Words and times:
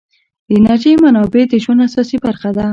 د 0.47 0.49
انرژۍ 0.57 0.93
منابع 1.05 1.43
د 1.49 1.53
ژوند 1.63 1.83
اساسي 1.87 2.17
برخه 2.25 2.49
ده. 2.57 2.65